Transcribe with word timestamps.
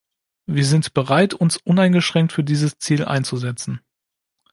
Wir 0.47 0.65
sind 0.65 0.95
bereit, 0.95 1.35
uns 1.35 1.57
uneingeschränkt 1.57 2.33
für 2.33 2.43
dieses 2.43 2.79
Ziel 2.79 3.05
einzusetzen. 3.05 3.81